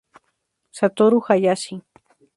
Satoru 0.79 1.21
Hayashi 1.29 1.77